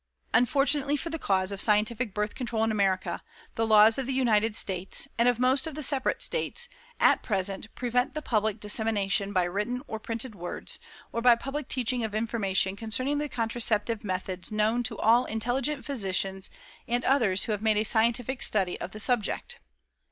Unfortunately 0.33 0.97
for 0.97 1.11
the 1.11 1.19
cause 1.19 1.51
of 1.51 1.61
scientific 1.61 2.11
Birth 2.11 2.33
Control 2.33 2.63
in 2.63 2.71
America, 2.71 3.21
the 3.53 3.67
laws 3.67 3.99
of 3.99 4.07
the 4.07 4.13
United 4.15 4.55
States 4.55 5.07
(and 5.19 5.29
of 5.29 5.37
most 5.37 5.67
of 5.67 5.75
the 5.75 5.83
separate 5.83 6.23
States) 6.23 6.67
at 6.99 7.21
present 7.21 7.67
prevent 7.75 8.15
the 8.15 8.21
public 8.23 8.59
dissemination 8.59 9.31
by 9.31 9.43
written 9.43 9.83
or 9.87 9.99
printed 9.99 10.33
words, 10.33 10.79
or 11.11 11.21
by 11.21 11.35
public 11.35 11.67
teaching 11.67 12.03
of 12.03 12.15
information 12.15 12.75
concerning 12.75 13.19
the 13.19 13.29
contraceptive 13.29 14.03
methods 14.03 14.51
known 14.51 14.81
to 14.81 14.97
all 14.97 15.25
intelligent 15.25 15.85
physicians 15.85 16.49
and 16.87 17.03
others 17.05 17.43
who 17.43 17.51
have 17.51 17.61
made 17.61 17.77
a 17.77 17.83
scientific 17.85 18.41
study 18.41 18.81
of 18.81 18.93
the 18.93 18.99
subject. 18.99 19.59